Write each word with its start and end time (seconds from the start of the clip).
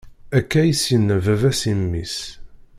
Akka 0.37 0.61
is-yenna 0.71 1.17
baba-s 1.25 1.61
i 1.71 1.73
mmi-s. 1.79 2.15